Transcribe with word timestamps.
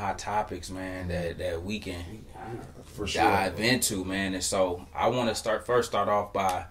some 0.00 0.06
hot 0.08 0.18
topics, 0.18 0.70
man, 0.70 1.08
that 1.08 1.38
that 1.38 1.62
we 1.62 1.78
can 1.78 2.24
For 2.84 3.06
sure. 3.06 3.22
dive 3.22 3.60
into, 3.60 4.04
man. 4.04 4.34
And 4.34 4.42
so 4.42 4.86
I 4.94 5.08
want 5.08 5.28
to 5.28 5.34
start 5.34 5.66
first 5.66 5.88
start 5.90 6.08
off 6.08 6.32
by 6.32 6.66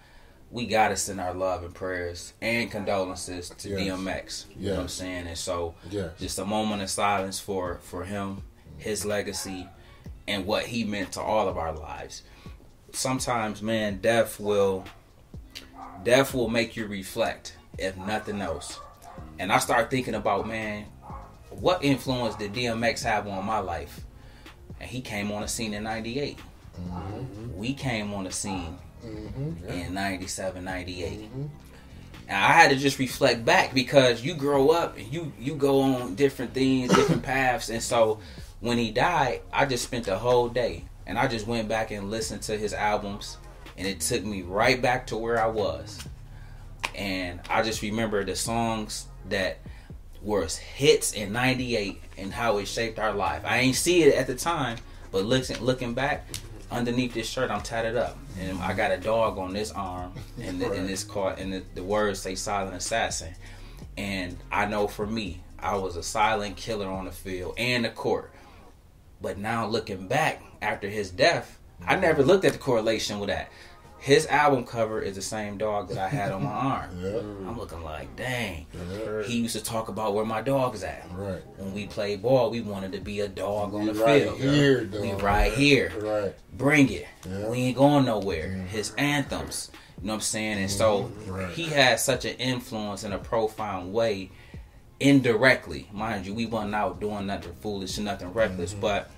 we 0.50 0.66
gotta 0.66 0.96
send 0.96 1.20
our 1.20 1.32
love 1.32 1.62
and 1.62 1.72
prayers 1.74 2.32
and 2.42 2.70
condolences 2.70 3.50
to 3.50 3.68
Yes. 3.68 3.78
DMX. 3.80 4.44
You 4.56 4.68
know 4.70 4.74
what 4.74 4.80
I'm 4.82 4.88
saying? 4.88 5.26
And 5.28 5.38
so 5.38 5.74
Yes. 5.90 6.10
just 6.18 6.38
a 6.38 6.44
moment 6.44 6.82
of 6.82 6.90
silence 6.90 7.38
for 7.38 7.78
for 7.82 8.04
him, 8.04 8.42
his 8.76 9.04
legacy, 9.04 9.68
and 10.26 10.44
what 10.46 10.66
he 10.66 10.84
meant 10.84 11.12
to 11.12 11.20
all 11.20 11.48
of 11.48 11.56
our 11.56 11.72
lives. 11.72 12.22
Sometimes, 12.92 13.62
man, 13.62 13.98
death 14.00 14.40
will 14.40 14.84
death 16.02 16.34
will 16.34 16.48
make 16.48 16.76
you 16.76 16.86
reflect, 16.86 17.56
if 17.78 17.96
nothing 17.96 18.40
else. 18.40 18.80
And 19.38 19.52
I 19.52 19.58
start 19.58 19.90
thinking 19.90 20.14
about, 20.14 20.46
man, 20.48 20.86
what 21.60 21.84
influence 21.84 22.36
did 22.36 22.52
DMX 22.52 23.02
have 23.04 23.26
on 23.26 23.44
my 23.44 23.58
life? 23.58 24.00
And 24.80 24.88
he 24.88 25.00
came 25.00 25.30
on 25.30 25.42
the 25.42 25.48
scene 25.48 25.74
in 25.74 25.84
'98. 25.84 26.38
Mm-hmm. 26.78 27.56
We 27.56 27.74
came 27.74 28.14
on 28.14 28.24
the 28.24 28.32
scene 28.32 28.78
mm-hmm. 29.04 29.68
in 29.68 29.94
97, 29.94 30.64
98. 30.64 31.20
Mm-hmm. 31.20 31.46
And 32.28 32.36
I 32.36 32.52
had 32.52 32.70
to 32.70 32.76
just 32.76 32.98
reflect 32.98 33.44
back 33.44 33.74
because 33.74 34.22
you 34.22 34.34
grow 34.34 34.70
up 34.70 34.96
and 34.96 35.12
you 35.12 35.32
you 35.38 35.56
go 35.56 35.80
on 35.80 36.14
different 36.14 36.54
things, 36.54 36.94
different 36.94 37.22
paths, 37.22 37.68
and 37.70 37.82
so 37.82 38.20
when 38.60 38.78
he 38.78 38.90
died, 38.90 39.40
I 39.52 39.66
just 39.66 39.84
spent 39.84 40.04
the 40.06 40.18
whole 40.18 40.48
day. 40.48 40.84
And 41.06 41.18
I 41.18 41.26
just 41.26 41.46
went 41.46 41.66
back 41.68 41.90
and 41.90 42.08
listened 42.08 42.42
to 42.42 42.56
his 42.56 42.72
albums, 42.72 43.36
and 43.76 43.84
it 43.84 43.98
took 44.00 44.22
me 44.22 44.42
right 44.42 44.80
back 44.80 45.08
to 45.08 45.16
where 45.16 45.42
I 45.42 45.48
was, 45.48 45.98
and 46.94 47.40
I 47.50 47.62
just 47.62 47.82
remember 47.82 48.24
the 48.24 48.36
songs 48.36 49.06
that 49.28 49.58
were 50.22 50.46
hits 50.46 51.12
in 51.12 51.32
'98 51.32 52.00
and 52.18 52.32
how 52.32 52.58
it 52.58 52.66
shaped 52.66 52.98
our 52.98 53.12
life. 53.12 53.42
I 53.44 53.58
ain't 53.58 53.76
see 53.76 54.02
it 54.02 54.14
at 54.14 54.26
the 54.26 54.34
time, 54.34 54.78
but 55.12 55.24
looking 55.24 55.58
looking 55.60 55.94
back, 55.94 56.26
underneath 56.70 57.14
this 57.14 57.28
shirt, 57.28 57.50
I'm 57.50 57.62
tatted 57.62 57.96
up, 57.96 58.18
and 58.38 58.58
I 58.60 58.74
got 58.74 58.90
a 58.92 58.98
dog 58.98 59.38
on 59.38 59.52
this 59.52 59.72
arm, 59.72 60.12
and 60.40 60.60
the, 60.60 60.70
and 60.72 60.88
this 60.88 61.04
card, 61.04 61.38
and 61.38 61.52
the, 61.52 61.62
the 61.74 61.82
words 61.82 62.20
say 62.20 62.34
"silent 62.34 62.76
assassin." 62.76 63.34
And 63.96 64.38
I 64.50 64.66
know 64.66 64.86
for 64.86 65.06
me, 65.06 65.40
I 65.58 65.76
was 65.76 65.96
a 65.96 66.02
silent 66.02 66.56
killer 66.56 66.88
on 66.88 67.04
the 67.04 67.12
field 67.12 67.54
and 67.58 67.84
the 67.84 67.90
court. 67.90 68.32
But 69.20 69.36
now 69.36 69.66
looking 69.66 70.08
back 70.08 70.42
after 70.62 70.88
his 70.88 71.10
death, 71.10 71.58
I 71.86 71.96
never 71.96 72.22
looked 72.22 72.44
at 72.44 72.52
the 72.52 72.58
correlation 72.58 73.18
with 73.20 73.28
that. 73.28 73.50
His 74.00 74.26
album 74.28 74.64
cover 74.64 75.02
is 75.02 75.16
the 75.16 75.22
same 75.22 75.58
dog 75.58 75.88
that 75.88 75.98
I 75.98 76.08
had 76.08 76.32
on 76.32 76.44
my 76.44 76.50
arm. 76.50 76.90
Yeah. 77.02 77.10
Mm. 77.10 77.46
I'm 77.48 77.58
looking 77.58 77.82
like, 77.82 78.16
dang. 78.16 78.66
Yeah. 78.72 79.22
He 79.24 79.36
used 79.36 79.54
to 79.56 79.62
talk 79.62 79.88
about 79.88 80.14
where 80.14 80.24
my 80.24 80.40
dog's 80.40 80.82
at. 80.82 81.06
Right. 81.12 81.42
When 81.58 81.74
we 81.74 81.86
played 81.86 82.22
ball, 82.22 82.50
we 82.50 82.62
wanted 82.62 82.92
to 82.92 83.00
be 83.00 83.20
a 83.20 83.28
dog 83.28 83.74
on 83.74 83.84
the 83.84 83.92
We 83.92 84.02
right 84.02 84.22
field. 84.22 84.38
here, 84.38 84.88
we 85.00 85.12
right 85.12 85.52
here. 85.52 85.92
Right. 86.00 86.34
Bring 86.56 86.90
it. 86.90 87.06
Yeah. 87.28 87.48
We 87.48 87.58
ain't 87.58 87.76
going 87.76 88.06
nowhere. 88.06 88.48
Mm-hmm. 88.48 88.66
His 88.68 88.94
anthems. 88.94 89.70
You 90.00 90.06
know 90.06 90.12
what 90.14 90.16
I'm 90.16 90.20
saying? 90.22 90.58
And 90.58 90.70
so 90.70 91.02
mm-hmm. 91.04 91.30
Right. 91.30 91.50
he 91.50 91.64
had 91.64 92.00
such 92.00 92.24
an 92.24 92.36
influence 92.36 93.04
in 93.04 93.12
a 93.12 93.18
profound 93.18 93.92
way, 93.92 94.30
indirectly. 94.98 95.90
Mind 95.92 96.24
you, 96.26 96.32
we 96.32 96.46
wasn't 96.46 96.74
out 96.74 97.00
doing 97.00 97.26
nothing 97.26 97.52
foolish 97.60 97.98
and 97.98 98.06
nothing 98.06 98.32
reckless. 98.32 98.72
Mm-hmm. 98.72 98.80
But 98.80 99.10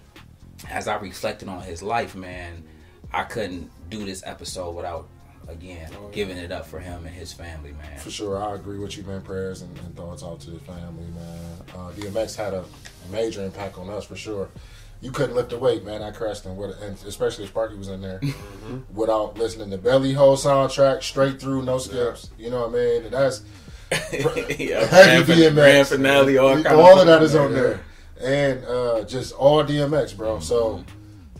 as 0.69 0.89
I 0.89 0.97
reflected 0.97 1.49
on 1.49 1.63
his 1.63 1.85
life, 1.85 2.17
man, 2.17 2.65
I 3.13 3.25
couldn't 3.25 3.71
do 3.91 4.05
this 4.05 4.23
episode 4.25 4.75
without 4.75 5.09
again 5.49 5.91
giving 6.13 6.37
it 6.37 6.53
up 6.53 6.67
for 6.67 6.79
him 6.79 7.05
and 7.05 7.15
his 7.15 7.33
family, 7.33 7.73
man. 7.73 7.99
For 7.99 8.11
sure, 8.11 8.43
I 8.43 8.55
agree 8.55 8.79
with 8.79 8.97
you, 8.97 9.03
man. 9.05 9.23
Prayers 9.23 9.63
and, 9.63 9.77
and 9.79 9.95
thoughts 9.97 10.23
out 10.23 10.41
to 10.41 10.51
the 10.51 10.61
family, 10.61 11.05
man. 11.15 11.51
Uh, 11.75 11.91
DMX 11.93 12.37
had 12.37 12.55
a 12.55 12.65
major 13.11 13.45
impact 13.45 13.79
on 13.79 13.91
us 13.91 14.05
for 14.05 14.17
sure. 14.17 14.49
You 15.01 15.11
couldn't 15.11 15.35
lift 15.35 15.53
a 15.53 15.59
weight, 15.59 15.85
man. 15.85 16.01
I 16.01 16.13
crashed 16.13 16.47
and, 16.47 16.57
with, 16.57 16.81
and 16.81 16.97
especially 17.07 17.45
if 17.45 17.51
Sparky 17.51 17.77
was 17.77 17.89
in 17.89 18.01
there, 18.01 18.21
without 18.95 19.37
listening 19.37 19.71
to 19.71 19.79
Belly 19.79 20.13
whole 20.13 20.37
soundtrack 20.37 21.03
straight 21.03 21.41
through, 21.41 21.63
no 21.63 21.79
skips. 21.79 22.31
You 22.39 22.51
know 22.51 22.69
what 22.69 22.71
I 22.71 22.85
mean? 22.85 23.05
And 23.07 23.13
that's 23.13 23.43
yeah, 24.13 24.87
heavy 24.87 25.25
grand, 25.25 25.25
DMX. 25.27 25.55
grand 25.55 25.89
finale, 25.89 26.39
all, 26.39 26.69
all 26.69 27.01
of 27.01 27.07
that 27.07 27.23
is 27.23 27.35
on 27.35 27.53
there, 27.53 27.81
and 28.21 28.65
uh, 28.65 29.03
just 29.05 29.33
all 29.35 29.63
DMX, 29.65 30.17
bro. 30.17 30.39
So. 30.41 30.85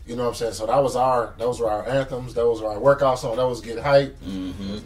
You 0.05 0.15
know 0.17 0.23
what 0.23 0.29
I'm 0.29 0.35
saying? 0.35 0.53
So 0.53 0.65
that 0.65 0.83
was 0.83 0.95
our, 0.95 1.33
those 1.37 1.59
were 1.59 1.69
our 1.69 1.87
anthems. 1.87 2.33
Those 2.33 2.61
were 2.61 2.69
our 2.69 2.79
workout 2.79 3.19
songs. 3.19 3.37
That 3.37 3.47
was 3.47 3.61
get 3.61 3.79
hype. 3.79 4.19
Mm-hmm. 4.21 4.79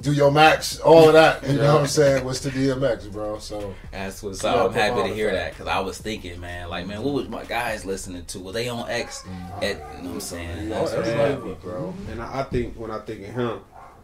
do 0.00 0.12
your 0.12 0.30
max, 0.30 0.78
all 0.80 1.08
of 1.08 1.14
that. 1.14 1.44
You 1.48 1.54
know 1.56 1.72
what 1.74 1.80
I'm 1.82 1.86
saying? 1.88 2.24
Was 2.24 2.40
to 2.42 2.50
DMX, 2.50 3.10
bro. 3.10 3.38
So 3.38 3.74
That's 3.90 4.22
what's 4.22 4.44
Yeah, 4.44 4.50
up. 4.54 4.70
I'm 4.70 4.74
happy 4.74 5.08
to 5.08 5.14
hear 5.14 5.32
that 5.32 5.52
because 5.52 5.66
I 5.66 5.80
was 5.80 5.98
thinking, 5.98 6.38
man, 6.40 6.68
like, 6.68 6.86
man, 6.86 7.02
what 7.02 7.14
was 7.14 7.28
my 7.28 7.44
guys 7.44 7.84
listening 7.84 8.24
to? 8.26 8.38
Were 8.40 8.52
they 8.52 8.68
on 8.68 8.88
X? 8.88 9.24
At, 9.56 9.62
you 9.62 9.72
know 9.72 9.80
what 9.80 10.04
I'm 10.14 10.20
saying? 10.20 10.68
Yeah, 10.68 10.78
That's 10.80 10.92
what's 10.92 11.08
everybody- 11.08 11.52
up. 11.52 11.62
bro. 11.62 11.94
And 12.10 12.22
I, 12.22 12.40
I 12.40 12.42
think 12.44 12.76
when 12.76 12.90
I 12.92 12.98
think 13.00 13.26
of 13.26 13.34
him, 13.34 13.60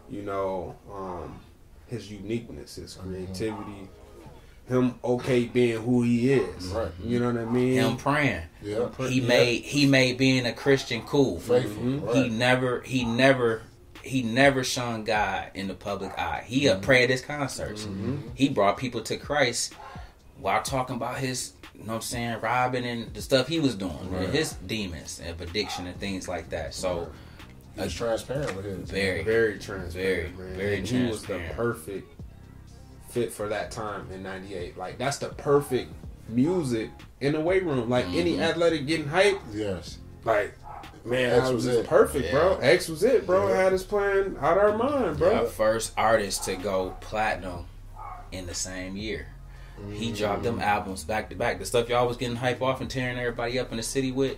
you 0.09 0.23
know, 0.23 0.75
um, 0.93 1.39
his 1.87 2.11
uniqueness, 2.11 2.75
his 2.75 2.95
creativity, 2.95 3.87
him 4.67 4.95
okay 5.03 5.45
being 5.45 5.81
who 5.81 6.03
he 6.03 6.31
is. 6.33 6.67
Right. 6.67 6.91
You 7.03 7.19
know 7.19 7.31
what 7.31 7.41
I 7.41 7.45
mean? 7.45 7.73
Him 7.73 7.97
praying. 7.97 8.43
yeah, 8.61 8.87
He 9.07 9.19
Yeah. 9.21 9.27
made 9.27 9.63
he 9.63 9.85
made 9.85 10.17
being 10.17 10.45
a 10.45 10.53
Christian 10.53 11.01
cool. 11.01 11.39
faithful. 11.39 11.83
Mhm. 11.83 12.05
Right. 12.07 12.15
He 12.15 12.29
never 12.29 12.81
he 12.81 13.03
never 13.03 13.63
he 14.03 14.23
never 14.23 14.63
shunned 14.63 15.05
God 15.05 15.51
in 15.53 15.67
the 15.67 15.73
public 15.75 16.17
eye. 16.17 16.43
He 16.47 16.67
uh, 16.69 16.79
prayed 16.79 17.03
at 17.05 17.09
his 17.11 17.21
concerts. 17.21 17.87
He 18.33 18.49
brought 18.49 18.77
people 18.77 19.01
to 19.01 19.17
Christ 19.17 19.73
while 20.39 20.61
talking 20.63 20.95
about 20.95 21.17
his 21.19 21.53
you 21.75 21.81
know 21.87 21.93
what 21.93 21.95
I'm 21.95 22.01
saying, 22.01 22.41
robbing 22.41 22.85
and 22.85 23.13
the 23.13 23.21
stuff 23.21 23.47
he 23.47 23.59
was 23.59 23.75
doing, 23.75 24.09
Right. 24.11 24.29
his 24.29 24.53
demons 24.53 25.19
and 25.23 25.39
addiction 25.41 25.87
and 25.87 25.99
things 25.99 26.27
like 26.27 26.49
that. 26.51 26.73
So 26.75 27.09
He's 27.75 27.93
transparent 27.93 28.55
with 28.55 28.65
his. 28.65 28.89
very 28.89 29.23
very 29.23 29.57
transparent, 29.59 30.35
Very, 30.35 30.47
man. 30.49 30.57
very 30.57 30.77
and 30.77 30.87
he 30.87 31.03
was 31.07 31.23
the 31.23 31.39
perfect 31.55 32.07
fit 33.11 33.31
for 33.31 33.47
that 33.49 33.71
time 33.71 34.07
in 34.11 34.23
'98. 34.23 34.77
Like 34.77 34.97
that's 34.97 35.17
the 35.17 35.29
perfect 35.29 35.91
music 36.29 36.89
in 37.19 37.33
the 37.33 37.41
weight 37.41 37.63
room. 37.65 37.89
Like 37.89 38.05
any 38.07 38.33
Mm-hmm. 38.33 38.41
athletic 38.43 38.87
getting 38.87 39.07
hype, 39.07 39.39
Yes. 39.53 39.97
like 40.23 40.53
man, 41.05 41.31
X 41.31 41.47
that 41.47 41.53
was 41.53 41.65
was 41.65 41.75
it. 41.77 41.87
perfect, 41.87 42.31
bro. 42.31 42.57
X 42.57 42.87
was 42.89 43.03
it, 43.03 43.25
bro. 43.25 43.49
Yeah. 43.49 43.63
Had 43.63 43.73
us 43.73 43.83
playing 43.83 44.37
out 44.39 44.57
our 44.57 44.77
mind, 44.77 45.17
bro. 45.17 45.35
our 45.35 45.45
first 45.45 45.93
artist 45.97 46.43
to 46.45 46.55
go 46.55 46.95
platinum 47.01 47.65
in 48.31 48.45
the 48.45 48.53
same 48.53 48.95
year. 48.95 49.27
He 49.93 50.11
dropped 50.11 50.43
them 50.43 50.59
albums 50.59 51.03
back 51.03 51.31
to 51.31 51.35
back. 51.35 51.57
The 51.57 51.65
stuff 51.65 51.89
y'all 51.89 52.07
was 52.07 52.15
getting 52.15 52.35
hype 52.35 52.61
off 52.61 52.81
and 52.81 52.89
tearing 52.89 53.17
everybody 53.17 53.57
up 53.57 53.71
in 53.71 53.77
the 53.77 53.83
city 53.83 54.11
with. 54.11 54.37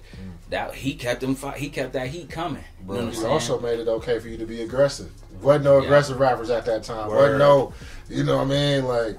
That 0.51 0.73
he 0.73 0.95
kept 0.95 1.19
them. 1.19 1.35
fi- 1.35 1.57
He 1.57 1.67
kept 1.69 1.93
that 1.93 2.07
heat 2.07 2.29
coming. 2.29 2.63
You 2.79 2.87
know 2.87 2.93
Bro, 2.93 3.05
what 3.07 3.15
I'm 3.15 3.21
he 3.21 3.25
also 3.25 3.59
made 3.59 3.79
it 3.79 3.87
okay 3.89 4.19
for 4.19 4.29
you 4.29 4.37
to 4.37 4.45
be 4.45 4.61
aggressive. 4.61 5.11
Wasn't 5.43 5.63
no 5.65 5.79
Yeah. 5.79 5.85
aggressive 5.85 6.19
rappers 6.19 6.49
at 6.49 6.65
that 6.65 6.83
time. 6.83 7.09
Word. 7.09 7.15
Wasn't 7.17 7.39
no, 7.39 7.73
you 8.09 8.23
know 8.23 8.37
what 8.37 8.47
I 8.47 8.49
mean? 8.49 8.85
Like, 8.85 9.17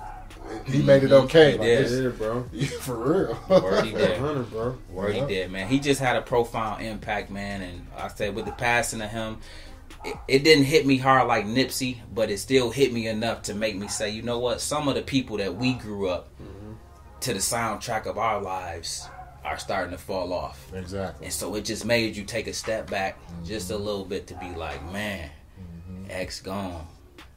he 0.66 0.82
made 0.82 1.02
it 1.02 1.12
okay. 1.12 1.52
He 1.52 1.58
like, 1.58 1.66
did. 1.66 1.86
this- 1.86 2.02
Yeah, 2.02 2.08
bro. 2.18 2.44
Yeah, 2.52 2.68
for 2.80 2.96
real. 2.96 3.38
Word, 3.48 3.84
he 3.84 3.90
did. 3.96 4.20
100, 4.20 4.50
bro. 4.50 4.72
Where 4.92 5.12
he 5.12 5.20
did, 5.22 5.50
man. 5.50 5.68
He 5.68 5.80
just 5.80 6.00
had 6.00 6.16
a 6.16 6.22
profound 6.22 6.84
impact, 6.84 7.30
man. 7.30 7.62
And 7.62 7.86
I 7.96 8.08
said 8.08 8.34
with 8.34 8.46
the 8.46 8.52
passing 8.52 9.00
of 9.00 9.10
him, 9.10 9.38
it, 10.04 10.16
it 10.28 10.44
didn't 10.44 10.64
hit 10.64 10.86
me 10.86 10.98
hard 10.98 11.28
like 11.28 11.46
Nipsey, 11.46 11.98
but 12.12 12.30
it 12.30 12.38
still 12.38 12.70
hit 12.70 12.92
me 12.92 13.06
enough 13.08 13.42
to 13.42 13.54
make 13.54 13.76
me 13.76 13.88
say, 13.88 14.10
you 14.10 14.22
know 14.22 14.38
what? 14.38 14.60
Some 14.60 14.88
of 14.88 14.94
the 14.94 15.02
people 15.02 15.38
that 15.38 15.56
we 15.56 15.74
grew 15.74 16.08
up 16.08 16.28
mm-hmm. 16.40 16.72
to 17.20 17.32
the 17.32 17.40
soundtrack 17.40 18.06
of 18.06 18.18
our 18.18 18.40
lives 18.40 19.08
are 19.44 19.58
starting 19.58 19.90
to 19.92 19.98
fall 19.98 20.32
off. 20.32 20.72
Exactly. 20.72 21.26
And 21.26 21.34
so 21.34 21.54
it 21.54 21.64
just 21.64 21.84
made 21.84 22.16
you 22.16 22.24
take 22.24 22.46
a 22.46 22.52
step 22.52 22.88
back 22.90 23.18
just 23.44 23.70
a 23.70 23.74
mm-hmm. 23.74 23.84
little 23.84 24.04
bit 24.04 24.26
to 24.28 24.34
be 24.36 24.50
like, 24.54 24.82
man, 24.92 25.30
X 26.10 26.40
gone. 26.40 26.86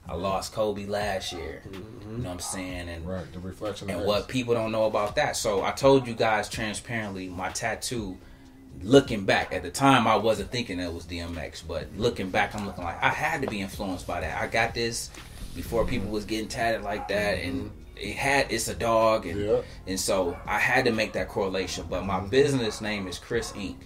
I 0.09 0.15
lost 0.15 0.53
Kobe 0.53 0.85
last 0.85 1.33
year. 1.33 1.61
You 1.71 2.17
know 2.17 2.29
what 2.29 2.33
I'm 2.33 2.39
saying? 2.39 2.87
And 2.87 3.05
Right. 3.05 3.31
The 3.33 3.39
reflection 3.39 3.89
and 3.89 4.05
what 4.05 4.27
people 4.27 4.53
don't 4.53 4.71
know 4.71 4.85
about 4.85 5.15
that. 5.15 5.35
So 5.35 5.63
I 5.63 5.71
told 5.71 6.07
you 6.07 6.13
guys 6.13 6.47
transparently 6.47 7.27
my 7.27 7.49
tattoo. 7.49 8.17
Looking 8.83 9.25
back 9.25 9.53
at 9.53 9.63
the 9.63 9.71
time, 9.71 10.05
I 10.05 10.15
wasn't 10.17 10.51
thinking 10.51 10.79
it 10.79 10.93
was 10.93 11.05
DMX, 11.05 11.63
but 11.67 11.87
looking 11.97 12.29
back, 12.29 12.53
I'm 12.53 12.67
looking 12.67 12.83
like 12.83 13.01
I 13.03 13.09
had 13.09 13.41
to 13.41 13.47
be 13.47 13.59
influenced 13.59 14.05
by 14.05 14.21
that. 14.21 14.39
I 14.39 14.45
got 14.45 14.75
this 14.75 15.09
before 15.55 15.83
people 15.83 16.11
was 16.11 16.25
getting 16.25 16.47
tatted 16.47 16.83
like 16.83 17.07
that, 17.07 17.39
and 17.39 17.63
mm-hmm. 17.63 17.97
it 17.97 18.15
had 18.15 18.51
it's 18.51 18.67
a 18.67 18.75
dog, 18.75 19.25
and 19.25 19.41
Yeah. 19.41 19.61
and 19.87 19.99
so 19.99 20.37
I 20.45 20.59
had 20.59 20.85
to 20.85 20.91
make 20.91 21.13
that 21.13 21.27
correlation. 21.27 21.87
But 21.89 22.05
my 22.05 22.19
mm-hmm. 22.19 22.27
business 22.27 22.79
name 22.79 23.07
is 23.07 23.17
Chris 23.17 23.51
Inc. 23.53 23.77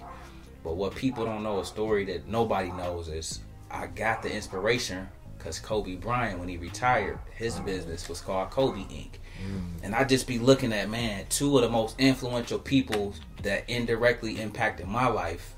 But 0.62 0.76
what 0.76 0.94
people 0.94 1.26
don't 1.26 1.42
know, 1.42 1.60
a 1.60 1.66
story 1.66 2.04
that 2.06 2.28
nobody 2.28 2.72
knows, 2.72 3.08
is 3.08 3.40
I 3.72 3.88
got 3.88 4.22
the 4.22 4.34
inspiration 4.34 5.08
because 5.38 5.60
Kobe 5.60 5.96
Bryant, 5.96 6.40
when 6.40 6.50
he 6.50 6.58
retired, 6.58 7.18
his 7.36 7.60
business 7.60 8.08
was 8.08 8.22
called 8.22 8.52
Kobe 8.52 8.82
Inc. 8.82 9.14
And 9.82 9.96
I 9.96 10.04
just 10.04 10.28
be 10.28 10.38
looking 10.38 10.72
at 10.72 10.90
man, 10.90 11.26
two 11.30 11.58
of 11.58 11.64
the 11.64 11.70
most 11.70 12.00
influential 12.00 12.60
people 12.60 13.16
that 13.42 13.68
indirectly 13.70 14.40
impacted 14.40 14.88
my 14.88 15.08
life. 15.08 15.56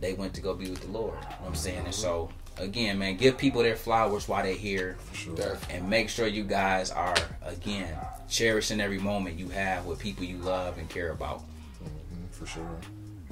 They 0.00 0.12
went 0.14 0.34
to 0.34 0.40
go 0.40 0.52
be 0.54 0.68
with 0.68 0.80
the 0.80 0.88
Lord. 0.88 1.14
You 1.14 1.28
know 1.30 1.36
what 1.40 1.48
I'm 1.48 1.54
saying? 1.54 1.84
And 1.86 1.94
so 1.94 2.28
again, 2.58 2.98
man, 2.98 3.16
give 3.16 3.38
people 3.38 3.62
their 3.62 3.76
flowers 3.76 4.28
while 4.28 4.42
they're 4.42 4.54
here, 4.54 4.98
sure. 5.14 5.56
And 5.70 5.88
make 5.88 6.08
sure 6.08 6.26
you 6.26 6.44
guys 6.44 6.90
are 6.90 7.14
again 7.42 7.96
cherishing 8.28 8.80
every 8.80 8.98
moment 8.98 9.38
you 9.38 9.48
have 9.50 9.86
with 9.86 9.98
people 9.98 10.24
you 10.24 10.38
love 10.38 10.76
and 10.78 10.88
care 10.88 11.12
about. 11.12 11.42
Mhm, 11.82 12.30
for 12.32 12.46
sure. 12.46 12.80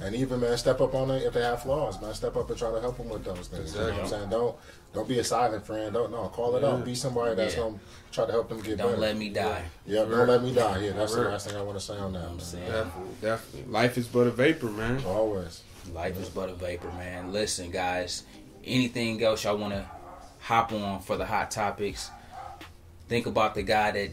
And 0.01 0.15
even 0.15 0.39
man, 0.39 0.57
step 0.57 0.81
up 0.81 0.95
on 0.95 1.11
it 1.11 1.23
if 1.23 1.33
they 1.33 1.41
have 1.41 1.61
flaws, 1.61 2.01
man. 2.01 2.13
Step 2.13 2.35
up 2.35 2.49
and 2.49 2.57
try 2.57 2.71
to 2.71 2.81
help 2.81 2.97
them 2.97 3.09
with 3.09 3.23
those 3.23 3.47
things. 3.47 3.73
You 3.75 3.81
know 3.81 3.91
what 3.91 3.99
I'm 4.01 4.07
saying? 4.07 4.29
Don't 4.29 4.55
don't 4.93 5.07
be 5.07 5.19
a 5.19 5.23
silent 5.23 5.65
friend. 5.65 5.93
Don't 5.93 6.11
no, 6.11 6.27
call 6.29 6.55
it 6.55 6.63
Yeah. 6.63 6.69
out. 6.69 6.83
Be 6.83 6.95
somebody 6.95 7.35
that's 7.35 7.53
Yeah. 7.55 7.61
gonna 7.63 7.79
try 8.11 8.25
to 8.25 8.31
help 8.31 8.49
them 8.49 8.61
get 8.61 8.77
Don't 8.79 8.87
better. 8.89 8.97
let 9.01 9.15
me 9.17 9.29
die. 9.29 9.63
Yeah, 9.85 10.05
don't 10.05 10.27
let 10.27 10.41
me 10.43 10.53
die. 10.53 10.79
Yeah, 10.79 10.91
that's 10.93 11.13
the 11.13 11.21
last 11.21 11.47
thing 11.47 11.55
I 11.57 11.61
want 11.61 11.77
to 11.79 11.85
say 11.85 11.97
on 11.97 12.13
that. 12.13 12.23
I'm 12.23 12.37
man. 12.37 12.39
saying. 12.39 12.65
Definitely, 12.71 13.15
definitely. 13.21 13.71
Life 13.71 13.97
is 13.97 14.07
but 14.07 14.27
a 14.27 14.31
vapor, 14.31 14.65
man. 14.71 15.03
Always. 15.05 15.61
Life 15.93 16.19
is 16.19 16.29
but 16.29 16.49
a 16.49 16.53
vapor, 16.53 16.91
man. 16.97 17.31
Listen, 17.31 17.69
guys. 17.71 18.23
Anything 18.65 19.23
else 19.23 19.43
y'all 19.43 19.57
want 19.57 19.73
to 19.73 19.85
hop 20.39 20.71
on 20.71 20.99
for 21.01 21.15
the 21.17 21.25
hot 21.25 21.51
topics? 21.51 22.09
Think 23.07 23.25
about 23.25 23.55
the 23.55 23.63
guy 23.63 23.91
that 23.91 24.09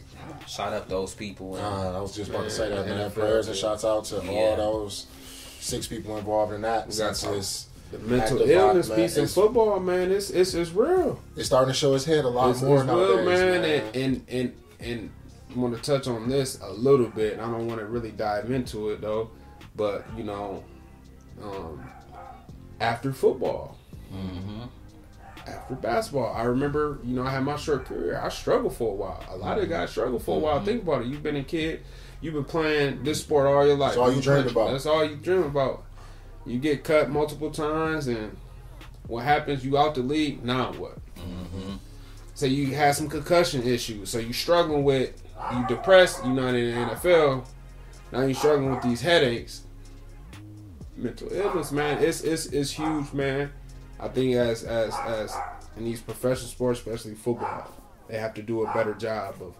shot 0.47 0.73
up 0.73 0.87
those 0.89 1.13
people. 1.13 1.55
and- 1.55 1.65
Uh, 1.65 1.97
I 1.97 2.01
was 2.01 2.15
just 2.15 2.29
about 2.29 2.43
to 2.43 2.49
say 2.49 2.69
that, 2.69 2.85
man. 2.87 3.11
Prayers 3.11 3.47
and 3.47 3.55
yeah. 3.55 3.61
shouts 3.61 3.85
out 3.85 4.05
to 4.05 4.21
Yeah. 4.23 4.31
all 4.31 4.55
those 4.57 5.05
six 5.59 5.87
people 5.87 6.17
involved 6.17 6.53
in 6.53 6.61
that. 6.61 6.87
We 6.87 6.95
got 6.97 7.15
Since 7.17 7.23
it's, 7.37 7.67
The 7.91 7.99
mental 7.99 8.37
Active 8.39 8.49
illness 8.51 8.89
man, 8.89 8.97
piece 8.97 9.17
in 9.17 9.27
football, 9.27 9.79
man, 9.79 10.11
it's 10.11 10.29
it's 10.29 10.53
it's 10.53 10.71
real. 10.71 11.19
it's 11.35 11.47
starting 11.47 11.73
to 11.73 11.77
show 11.77 11.93
its 11.95 12.05
head 12.05 12.23
a 12.25 12.29
lot 12.29 12.51
It's, 12.51 12.61
more 12.61 12.77
it's 12.77 12.85
nowadays, 12.87 13.15
real, 13.17 13.25
man. 13.25 13.61
man. 13.61 13.63
And 13.65 13.95
and 13.95 14.25
and 14.29 14.53
and 14.79 15.11
I 15.55 15.59
want 15.59 15.75
to 15.75 15.81
touch 15.81 16.07
on 16.07 16.29
this 16.29 16.59
a 16.61 16.71
little 16.71 17.07
bit. 17.07 17.39
I 17.39 17.43
don't 17.43 17.67
want 17.67 17.79
to 17.79 17.85
really 17.87 18.11
dive 18.11 18.51
into 18.51 18.89
it 18.91 19.01
though, 19.01 19.31
but 19.75 20.05
you 20.15 20.23
know, 20.23 20.63
um, 21.43 21.83
after 22.79 23.11
football, 23.11 23.75
Mhm. 24.13 24.69
After 25.49 25.75
basketball, 25.75 26.33
I 26.33 26.43
remember, 26.43 26.99
you 27.03 27.15
know, 27.15 27.23
I 27.23 27.31
had 27.31 27.43
my 27.43 27.55
short 27.55 27.85
career. 27.85 28.19
I 28.23 28.29
struggled 28.29 28.75
for 28.75 28.91
a 28.91 28.95
while. 28.95 29.23
A 29.29 29.35
lot 29.37 29.57
of 29.59 29.67
guys 29.69 29.89
struggle 29.91 30.19
for 30.19 30.37
a 30.37 30.39
while. 30.39 30.63
Think 30.63 30.83
about 30.83 31.01
it. 31.01 31.07
You've 31.07 31.23
been 31.23 31.35
a 31.35 31.43
kid. 31.43 31.81
You've 32.21 32.33
been 32.33 32.43
playing 32.45 33.03
this 33.03 33.21
sport 33.21 33.47
all 33.47 33.65
your 33.65 33.75
life. 33.77 33.91
That's 33.91 33.97
all 33.97 34.09
you 34.09 34.15
You've 34.15 34.23
dreamed 34.25 34.43
been- 34.45 34.51
about. 34.53 34.71
That's 34.71 34.85
all 34.85 35.03
you 35.05 35.15
dream 35.15 35.43
about. 35.43 35.83
You 36.45 36.59
get 36.59 36.83
cut 36.83 37.09
multiple 37.09 37.51
times, 37.51 38.07
and 38.07 38.35
what 39.07 39.23
happens? 39.23 39.63
You 39.65 39.77
out 39.77 39.95
the 39.95 40.01
league. 40.01 40.43
Now 40.43 40.71
what? 40.73 40.97
Mhm. 41.17 41.79
So 42.33 42.45
you 42.45 42.73
had 42.75 42.95
some 42.95 43.07
concussion 43.09 43.63
issues. 43.63 44.09
So 44.09 44.19
you 44.19 44.33
struggling 44.33 44.83
with 44.83 45.21
you 45.53 45.65
depressed. 45.67 46.23
You're 46.25 46.33
not 46.33 46.55
in 46.55 46.71
the 46.73 46.77
NFL. 46.95 47.43
Now 48.11 48.21
you 48.21 48.33
struggling 48.33 48.71
with 48.71 48.81
these 48.81 49.01
headaches. 49.01 49.63
Mental 50.97 51.31
illness, 51.31 51.71
man. 51.71 52.03
It's 52.03 52.21
it's 52.21 52.47
it's 52.47 52.71
huge, 52.71 53.13
man. 53.13 53.51
I 53.99 54.07
think 54.07 54.35
as 54.35 54.63
as 54.63 54.93
as 54.95 55.35
in 55.77 55.85
these 55.85 56.01
professional 56.01 56.49
sports, 56.49 56.79
especially 56.79 57.15
football, 57.15 57.69
they 58.07 58.17
have 58.17 58.33
to 58.35 58.41
do 58.41 58.63
a 58.65 58.73
better 58.73 58.93
job 58.93 59.35
of 59.41 59.55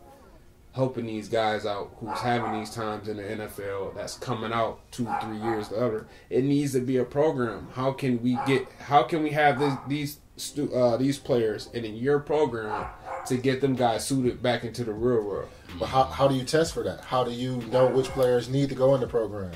helping 0.73 1.07
these 1.07 1.27
guys 1.27 1.65
out 1.65 1.91
who's 1.99 2.19
having 2.19 2.53
these 2.59 2.73
times 2.73 3.07
in 3.07 3.17
the 3.17 3.23
NFL 3.23 3.95
that's 3.95 4.17
coming 4.17 4.53
out 4.53 4.79
two 4.91 5.07
three 5.21 5.37
years 5.37 5.71
later. 5.71 6.07
It 6.29 6.43
needs 6.43 6.73
to 6.73 6.79
be 6.79 6.97
a 6.97 7.03
program. 7.03 7.67
How 7.73 7.91
can 7.91 8.21
we 8.21 8.37
get? 8.45 8.67
How 8.79 9.03
can 9.03 9.23
we 9.23 9.31
have 9.31 9.59
this, 9.59 9.73
these 9.87 10.19
stu- 10.37 10.73
uh, 10.73 10.97
these 10.97 11.17
players 11.17 11.69
and 11.73 11.85
in 11.85 11.95
your 11.95 12.19
program 12.19 12.87
to 13.27 13.37
get 13.37 13.61
them 13.61 13.75
guys 13.75 14.07
suited 14.07 14.41
back 14.41 14.63
into 14.63 14.83
the 14.83 14.93
real 14.93 15.23
world? 15.23 15.49
But 15.79 15.87
how, 15.87 16.03
how 16.03 16.27
do 16.27 16.35
you 16.35 16.43
test 16.45 16.73
for 16.73 16.83
that? 16.83 17.01
How 17.01 17.23
do 17.23 17.31
you 17.31 17.57
know 17.71 17.87
which 17.87 18.07
players 18.07 18.49
need 18.49 18.69
to 18.69 18.75
go 18.75 18.95
in 18.95 19.01
the 19.01 19.07
program? 19.07 19.51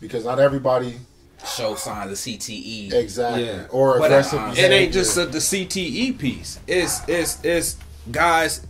Because 0.00 0.24
not 0.24 0.38
everybody 0.38 0.98
Show 1.46 1.74
signs 1.76 2.10
of 2.12 2.18
CTE. 2.18 2.92
exactly 2.92 3.46
Yeah. 3.46 3.66
or 3.70 3.98
But, 3.98 4.06
aggressive. 4.06 4.38
uh, 4.40 4.54
it 4.56 4.70
ain't 4.70 4.92
just 4.92 5.16
a, 5.16 5.26
the 5.26 5.38
CTE 5.38 6.18
piece. 6.18 6.58
It's 6.66 7.00
it's 7.08 7.42
it's 7.44 7.76
guys 8.10 8.66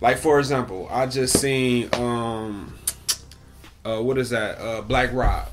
like 0.00 0.18
for 0.18 0.38
example, 0.38 0.88
I 0.90 1.06
just 1.06 1.38
seen 1.40 1.88
um 1.94 2.74
uh 3.84 4.00
what 4.00 4.18
is 4.18 4.30
that? 4.30 4.58
Uh 4.60 4.82
Black 4.82 5.12
Rob. 5.12 5.48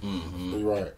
hmm 0.00 0.64
right. 0.64 0.92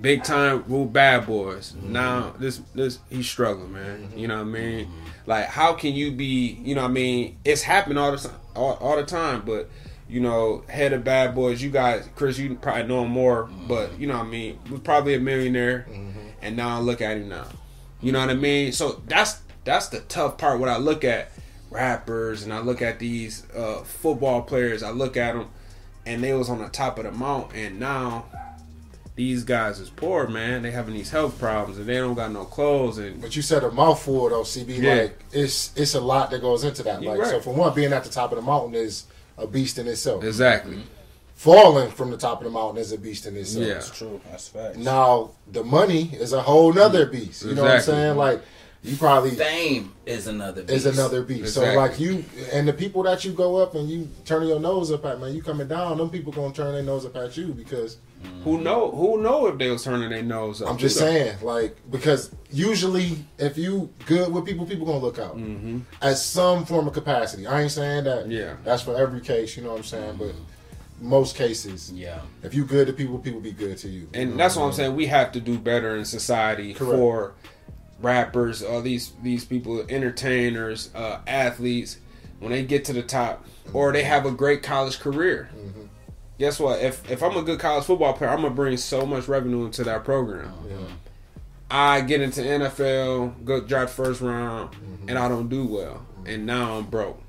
Big 0.00 0.22
time 0.22 0.64
rule 0.68 0.84
bad 0.86 1.26
boys. 1.26 1.74
Now 1.82 2.34
this 2.38 2.60
this 2.74 2.98
he's 3.10 3.28
struggling, 3.28 3.72
man. 3.72 4.12
You 4.14 4.28
know 4.28 4.36
what 4.36 4.42
I 4.42 4.44
mean? 4.44 4.92
Like 5.26 5.46
how 5.46 5.72
can 5.72 5.92
you 5.94 6.12
be 6.12 6.58
you 6.62 6.74
know 6.74 6.82
what 6.82 6.90
I 6.90 6.92
mean? 6.92 7.38
It's 7.44 7.62
happening 7.62 7.98
all 7.98 8.12
the 8.12 8.18
time 8.18 8.36
all, 8.54 8.74
all 8.74 8.96
the 8.96 9.04
time, 9.04 9.42
but 9.44 9.68
you 10.08 10.20
know, 10.20 10.62
head 10.68 10.92
of 10.92 11.04
bad 11.04 11.34
boys, 11.34 11.62
you 11.62 11.70
guys 11.70 12.08
Chris, 12.16 12.38
you 12.38 12.54
probably 12.54 12.84
know 12.84 13.04
him 13.04 13.10
more, 13.10 13.48
but 13.66 13.98
you 13.98 14.06
know 14.06 14.16
what 14.16 14.26
I 14.26 14.30
mean, 14.30 14.58
was 14.70 14.80
probably 14.80 15.14
a 15.14 15.20
millionaire 15.20 15.86
and 16.42 16.56
now 16.56 16.76
I 16.76 16.80
look 16.80 17.00
at 17.00 17.16
him 17.16 17.28
now. 17.28 17.46
You 18.00 18.12
know 18.12 18.20
what 18.20 18.30
I 18.30 18.34
mean? 18.34 18.72
So 18.72 19.02
that's 19.06 19.40
that's 19.64 19.88
the 19.88 20.00
tough 20.00 20.38
part. 20.38 20.60
When 20.60 20.70
I 20.70 20.76
look 20.78 21.04
at 21.04 21.30
rappers 21.70 22.42
and 22.42 22.52
I 22.52 22.60
look 22.60 22.80
at 22.80 22.98
these 22.98 23.46
uh, 23.54 23.82
football 23.82 24.42
players, 24.42 24.82
I 24.82 24.90
look 24.90 25.16
at 25.16 25.34
them, 25.34 25.48
and 26.06 26.22
they 26.22 26.32
was 26.32 26.48
on 26.48 26.60
the 26.60 26.68
top 26.68 26.98
of 26.98 27.04
the 27.04 27.12
mountain, 27.12 27.58
and 27.58 27.80
now 27.80 28.26
these 29.16 29.42
guys 29.42 29.80
is 29.80 29.90
poor, 29.90 30.28
man. 30.28 30.62
They 30.62 30.70
having 30.70 30.94
these 30.94 31.10
health 31.10 31.38
problems, 31.40 31.76
and 31.78 31.88
they 31.88 31.96
don't 31.96 32.14
got 32.14 32.30
no 32.30 32.44
clothes, 32.44 32.98
and 32.98 33.20
But 33.20 33.34
you 33.34 33.42
said 33.42 33.64
a 33.64 33.70
mouthful 33.72 34.28
though, 34.28 34.42
CB. 34.42 34.78
Yeah. 34.78 34.94
Like 34.94 35.18
it's 35.32 35.76
it's 35.76 35.94
a 35.94 36.00
lot 36.00 36.30
that 36.30 36.40
goes 36.40 36.62
into 36.62 36.84
that. 36.84 37.02
You're 37.02 37.18
Like 37.18 37.26
so, 37.26 37.40
for 37.40 37.52
one, 37.52 37.74
being 37.74 37.92
at 37.92 38.04
the 38.04 38.10
top 38.10 38.30
of 38.30 38.36
the 38.36 38.42
mountain 38.42 38.76
is 38.76 39.06
a 39.38 39.46
beast 39.46 39.78
in 39.78 39.86
itself. 39.86 40.24
exactly. 40.24 40.76
Mm-hmm. 40.76 40.94
Falling 41.34 41.90
from 41.92 42.10
the 42.10 42.16
top 42.16 42.40
of 42.40 42.44
the 42.44 42.50
mountain 42.50 42.78
is 42.78 42.90
a 42.90 42.98
beast 42.98 43.24
in 43.26 43.36
itself. 43.36 43.64
Yeah. 43.64 43.74
That's 43.74 43.96
true. 43.96 44.20
That's 44.28 44.48
fact. 44.48 44.76
Now 44.76 45.30
the 45.50 45.62
money 45.62 46.10
is 46.12 46.32
a 46.32 46.42
whole 46.42 46.72
nother 46.72 47.06
mm-hmm. 47.06 47.26
beast. 47.26 47.44
You 47.44 47.54
know 47.54 47.62
what 47.62 47.76
I'm 47.76 47.80
saying? 47.80 48.16
Like 48.16 48.42
you 48.82 48.96
probably 48.96 49.30
Fame 49.30 49.92
is 50.04 50.26
another. 50.26 50.62
Beast. 50.62 50.86
is 50.86 50.98
another 50.98 51.22
beast. 51.22 51.54
So 51.54 51.74
like 51.74 52.00
you 52.00 52.24
and 52.52 52.66
the 52.66 52.72
people 52.72 53.02
that 53.04 53.24
you 53.24 53.32
go 53.32 53.56
up 53.56 53.74
and 53.74 53.88
you 53.88 54.08
turn 54.24 54.46
your 54.46 54.60
nose 54.60 54.90
up 54.90 55.04
at, 55.04 55.20
man, 55.20 55.34
you 55.34 55.42
coming 55.42 55.68
down, 55.68 55.98
them 55.98 56.10
people 56.10 56.32
gonna 56.32 56.52
turn 56.52 56.72
their 56.72 56.82
nose 56.82 57.06
up 57.06 57.16
at 57.16 57.36
you 57.36 57.48
because 57.48 57.98
Who 58.44 58.60
know? 58.60 58.90
Who 58.90 59.20
know 59.22 59.46
if 59.46 59.58
they 59.58 59.70
was 59.70 59.84
turning 59.84 60.10
their 60.10 60.22
nose 60.22 60.62
up? 60.62 60.70
I'm 60.70 60.78
just 60.78 60.96
saying, 60.98 61.36
like, 61.42 61.76
because 61.90 62.30
usually 62.50 63.24
if 63.38 63.58
you 63.58 63.90
good 64.06 64.32
with 64.32 64.44
people, 64.44 64.64
people 64.64 64.86
gonna 64.86 64.98
look 64.98 65.18
out 65.18 65.36
Mhm. 65.36 65.82
at 66.00 66.16
some 66.18 66.64
form 66.64 66.86
of 66.86 66.94
capacity. 66.94 67.46
I 67.46 67.62
ain't 67.62 67.70
saying 67.72 68.04
that 68.04 68.28
Yeah. 68.30 68.54
that's 68.64 68.82
for 68.82 68.96
every 68.96 69.20
case, 69.20 69.56
you 69.56 69.62
know 69.64 69.70
what 69.70 69.78
I'm 69.78 69.84
saying, 69.84 70.16
but 70.18 70.32
most 71.00 71.36
cases, 71.36 71.92
Yeah. 71.92 72.20
if 72.42 72.54
you 72.54 72.64
good 72.64 72.86
to 72.86 72.92
people, 72.92 73.18
people 73.18 73.40
be 73.40 73.52
good 73.52 73.76
to 73.78 73.88
you. 73.88 74.08
and 74.14 74.38
that's 74.38 74.56
what 74.56 74.64
I'm 74.64 74.72
saying. 74.72 74.96
We 74.96 75.06
have 75.06 75.32
to 75.32 75.40
do 75.40 75.58
better 75.58 75.96
in 75.96 76.04
society 76.04 76.74
Correct. 76.74 76.96
for 76.96 77.32
rappers, 78.00 78.62
all 78.62 78.80
these 78.82 79.12
these 79.22 79.44
people, 79.44 79.84
entertainers, 79.88 80.90
uh, 80.94 81.18
athletes, 81.26 81.98
when 82.40 82.52
they 82.52 82.62
get 82.62 82.84
to 82.86 82.92
the 82.92 83.02
top, 83.02 83.44
or 83.72 83.92
they 83.92 84.04
have 84.04 84.24
a 84.26 84.30
great 84.30 84.62
college 84.62 85.00
career. 85.00 85.50
Mm-hmm. 85.56 85.80
Guess 86.38 86.60
what? 86.60 86.80
If 86.80 87.10
if 87.10 87.22
I'm 87.22 87.36
a 87.36 87.42
good 87.42 87.58
college 87.58 87.84
football 87.84 88.12
player, 88.12 88.30
I'm 88.30 88.42
gonna 88.42 88.54
bring 88.54 88.76
so 88.76 89.04
much 89.04 89.26
revenue 89.28 89.64
into 89.66 89.82
that 89.84 90.04
program. 90.04 90.52
Yeah. 90.68 90.76
I 91.70 92.00
get 92.00 92.20
into 92.22 92.40
NFL, 92.40 93.44
go 93.44 93.60
draft 93.60 93.92
first 93.92 94.20
round, 94.20 94.70
Mm-hmm. 94.70 95.08
and 95.10 95.18
I 95.18 95.28
don't 95.28 95.48
do 95.48 95.64
well, 95.66 96.06
and 96.26 96.46
now 96.46 96.78
I'm 96.78 96.84
broke. 96.84 97.20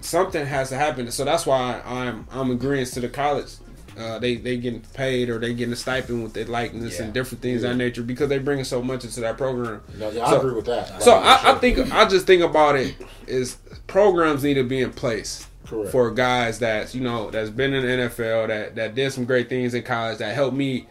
Something 0.00 0.46
has 0.46 0.68
to 0.68 0.76
happen, 0.76 1.10
so 1.10 1.24
that's 1.24 1.46
why 1.46 1.80
I'm 1.84 2.26
I'm 2.30 2.50
agreeing 2.50 2.86
to 2.86 3.00
the 3.00 3.08
college. 3.08 3.52
Uh, 3.98 4.18
they 4.18 4.36
they 4.36 4.56
getting 4.58 4.80
paid 4.94 5.30
or 5.30 5.38
they 5.38 5.54
getting 5.54 5.72
a 5.72 5.76
stipend 5.76 6.22
with 6.22 6.34
their 6.34 6.44
likeness 6.44 6.98
Yeah. 6.98 7.06
and 7.06 7.14
different 7.14 7.40
things 7.40 7.62
of 7.64 7.70
that 7.70 7.76
nature 7.76 8.02
because 8.02 8.28
they 8.28 8.38
bringing 8.38 8.64
so 8.64 8.82
much 8.82 9.04
into 9.04 9.20
that 9.20 9.38
program. 9.38 9.80
No, 9.98 10.10
yeah, 10.10 10.26
I 10.26 10.30
So- 10.30 10.40
agree 10.40 10.52
with 10.54 10.66
that. 10.66 11.02
So 11.02 11.12
I, 11.14 11.52
I 11.52 11.54
think 11.54 11.78
I 11.92 12.04
just 12.06 12.26
think 12.26 12.42
about 12.42 12.76
it 12.76 12.94
is 13.26 13.56
programs 13.86 14.44
need 14.44 14.54
to 14.54 14.64
be 14.64 14.80
in 14.82 14.92
place 14.92 15.46
Correct. 15.66 15.90
for 15.90 16.10
guys 16.10 16.58
that's 16.60 16.94
you 16.94 17.00
know 17.00 17.30
that's 17.30 17.50
been 17.50 17.74
in 17.74 17.82
the 17.82 18.08
NFL 18.08 18.48
that 18.48 18.76
that 18.76 18.94
did 18.94 19.12
some 19.12 19.24
great 19.24 19.48
things 19.48 19.74
in 19.74 19.82
college 19.82 20.18
that 20.18 20.34
helped 20.34 20.56
me. 20.56 20.86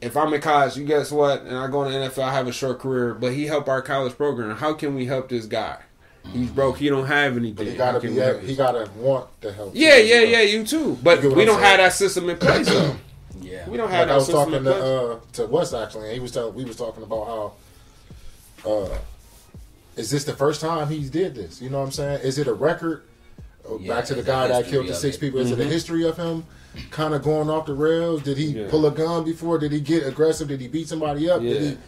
If 0.00 0.16
I'm 0.16 0.32
in 0.32 0.40
college, 0.40 0.76
you 0.76 0.84
guess 0.84 1.10
what? 1.10 1.42
And 1.42 1.56
I 1.56 1.66
go 1.68 1.82
in 1.84 1.92
the 1.92 2.08
NFL, 2.08 2.22
I 2.22 2.32
have 2.32 2.46
a 2.46 2.52
short 2.52 2.78
career, 2.78 3.14
but 3.14 3.32
he 3.32 3.46
helped 3.46 3.68
our 3.68 3.82
college 3.82 4.16
program. 4.16 4.56
How 4.56 4.72
can 4.72 4.94
we 4.94 5.06
help 5.06 5.28
this 5.28 5.46
guy? 5.46 5.78
He's 6.32 6.50
broke. 6.50 6.78
He 6.78 6.88
don't 6.88 7.06
have 7.06 7.36
anything. 7.36 7.54
but 7.54 7.66
he 7.66 7.76
gotta 7.76 8.00
can 8.00 8.14
be, 8.14 8.20
help 8.20 8.40
he 8.42 8.54
gotta 8.54 8.88
want 8.96 9.28
to 9.40 9.52
help. 9.52 9.72
yeah, 9.74 9.96
yeah, 9.96 10.20
you 10.20 10.26
yeah. 10.26 10.42
You 10.42 10.64
too, 10.64 10.98
but 11.02 11.22
You 11.22 11.34
we 11.34 11.44
don't 11.44 11.60
have 11.60 11.78
that 11.78 11.92
system 11.94 12.28
in 12.28 12.36
place 12.36 12.68
though. 12.68 12.96
Yeah. 13.40 13.68
We 13.68 13.76
don't 13.76 13.90
have 13.90 14.08
Like 14.08 14.12
I 14.12 14.16
was 14.16 14.26
system 14.26 14.44
talking 14.52 14.54
in 14.58 14.64
to 14.64 14.74
uh, 14.74 15.20
to 15.34 15.46
Wes 15.46 15.72
actually, 15.72 16.06
and 16.06 16.14
he 16.14 16.20
was 16.20 16.32
telling 16.32 16.54
we 16.54 16.64
was 16.64 16.76
talking 16.76 17.02
about 17.02 17.26
how 17.26 18.70
uh, 18.70 18.98
is 19.96 20.10
this 20.10 20.24
the 20.24 20.34
first 20.34 20.60
time 20.60 20.88
he's 20.88 21.10
did 21.10 21.34
this? 21.34 21.60
You 21.62 21.70
know 21.70 21.78
what 21.78 21.86
I'm 21.86 21.92
saying? 21.92 22.20
Is 22.22 22.38
it 22.38 22.46
a 22.46 22.52
record? 22.52 23.04
Uh, 23.70 23.76
Yeah, 23.78 23.94
Back 23.94 24.04
to 24.06 24.14
the 24.14 24.20
it's 24.20 24.28
a 24.28 24.30
guy 24.32 24.48
that 24.48 24.66
killed 24.66 24.86
the 24.88 24.94
six 24.94 25.16
it. 25.16 25.20
people. 25.20 25.40
Is 25.40 25.50
it 25.50 25.60
a 25.60 25.64
history 25.64 26.06
of 26.06 26.16
him 26.16 26.44
kind 26.90 27.14
of 27.14 27.22
going 27.22 27.50
off 27.50 27.66
the 27.66 27.74
rails? 27.74 28.22
Did 28.22 28.36
he 28.38 28.48
Mm-hmm. 28.48 28.58
Yeah. 28.60 28.70
pull 28.70 28.86
a 28.86 28.90
gun 28.90 29.24
before? 29.24 29.58
Did 29.58 29.72
he 29.72 29.80
get 29.80 30.06
aggressive? 30.06 30.48
Did 30.48 30.60
he 30.60 30.68
beat 30.68 30.88
somebody 30.88 31.28
up? 31.30 31.40
Did 31.40 31.62
he 31.62 31.78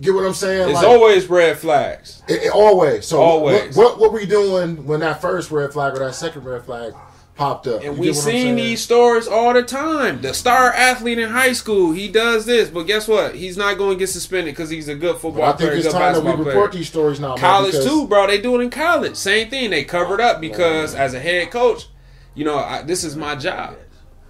get 0.00 0.14
what 0.14 0.24
I'm 0.24 0.34
saying? 0.34 0.68
It's 0.70 0.74
Like, 0.76 0.86
always 0.86 1.26
red 1.28 1.58
flags. 1.58 2.22
it, 2.28 2.44
it- 2.44 2.52
always. 2.52 3.06
So 3.06 3.20
Always. 3.20 3.76
What, 3.76 3.92
what 3.92 4.00
what 4.00 4.12
were 4.12 4.20
you 4.20 4.26
doing 4.26 4.86
when 4.86 5.00
that 5.00 5.20
first 5.20 5.50
red 5.50 5.72
flag 5.72 5.94
or 5.94 5.98
that 6.00 6.14
second 6.14 6.44
red 6.44 6.64
flag 6.64 6.92
popped 7.36 7.66
up. 7.66 7.82
And 7.82 7.94
You 7.94 8.00
we 8.00 8.06
get 8.08 8.16
what 8.16 8.24
I'm 8.26 8.30
seen 8.32 8.56
these 8.56 8.80
stories 8.80 9.28
all 9.28 9.52
the 9.52 9.62
time. 9.62 10.20
The 10.22 10.34
star 10.34 10.72
athlete 10.72 11.18
in 11.18 11.28
high 11.30 11.52
school, 11.52 11.92
he 11.92 12.08
does 12.08 12.46
this, 12.46 12.70
but 12.70 12.84
guess 12.84 13.06
what? 13.06 13.34
He's 13.34 13.56
not 13.56 13.78
going 13.78 13.96
to 13.96 13.98
get 13.98 14.08
suspended 14.08 14.54
because 14.54 14.70
he's 14.70 14.88
a 14.88 14.94
good 14.94 15.12
But 15.14 15.20
football 15.20 15.44
I 15.44 15.52
think 15.52 15.70
player, 15.70 15.74
it's 15.74 15.92
time 15.92 16.14
that 16.14 16.24
we 16.24 16.30
report 16.30 16.70
player. 16.70 16.80
these 16.80 16.88
stories 16.88 17.20
now. 17.20 17.36
College 17.36 17.72
because- 17.72 17.86
too, 17.86 18.08
bro. 18.08 18.26
They 18.26 18.40
do 18.40 18.58
it 18.58 18.64
in 18.64 18.70
college. 18.70 19.16
Same 19.16 19.48
thing. 19.50 19.70
They 19.70 19.84
covered 19.84 20.20
up 20.20 20.38
oh, 20.38 20.40
because 20.40 20.94
as 20.94 21.14
a 21.14 21.20
head 21.20 21.50
coach, 21.50 21.86
you 22.34 22.44
know, 22.44 22.58
I, 22.58 22.82
this 22.82 23.04
is 23.04 23.16
my 23.16 23.34
job. 23.36 23.76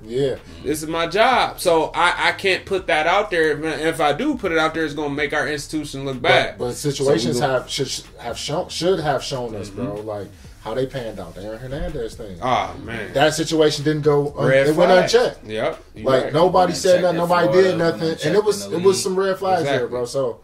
Yeah, 0.03 0.37
This 0.62 0.83
is 0.83 0.88
my 0.88 1.07
job. 1.07 1.59
So 1.59 1.91
I, 1.95 2.29
I 2.29 2.33
can't 2.33 2.65
put 2.65 2.87
that 2.88 3.07
out 3.07 3.31
there. 3.31 3.53
If, 3.59 3.81
if 3.81 4.00
I 4.00 4.12
do 4.12 4.37
put 4.37 4.53
it 4.53 4.59
out 4.59 4.75
there, 4.75 4.85
it's 4.85 4.95
going 4.95 5.09
to 5.11 5.15
make 5.15 5.33
our 5.33 5.49
institution 5.49 6.05
look 6.05 6.21
bad. 6.21 6.59
but, 6.59 6.67
but 6.67 6.75
situations 6.75 7.38
So 7.38 7.49
have 7.49 7.71
should 7.71 7.91
have 8.21 8.38
shown 8.38 8.69
should 8.69 9.00
have 9.00 9.23
shown 9.25 9.55
us, 9.57 9.71
bro, 9.71 9.95
like 9.95 10.29
how 10.62 10.75
they 10.75 10.87
panned 10.87 11.19
out 11.19 11.35
the 11.35 11.43
Aaron 11.43 11.59
Hernandez 11.61 12.15
thing. 12.15 12.38
Ah 12.43 12.75
man, 12.85 13.12
that 13.15 13.35
situation 13.35 13.85
didn't 13.85 14.03
go. 14.03 14.35
Un- 14.37 14.49
red 14.49 14.67
it 14.67 14.76
went 14.76 14.93
unchecked. 14.93 15.45
Yep. 15.45 15.85
Like 15.97 16.25
right. 16.25 16.33
nobody 16.33 16.71
Went 16.71 16.76
said 16.76 17.03
nothing, 17.03 17.17
nobody 17.19 17.47
Florida, 17.49 17.69
did 17.71 17.79
nothing, 17.79 18.26
and 18.26 18.37
it 18.37 18.45
was 18.45 18.71
it 18.73 18.83
was 18.83 19.03
some 19.03 19.17
red 19.17 19.38
flags 19.38 19.65
there, 19.65 19.87
bro. 19.88 20.05
So 20.05 20.41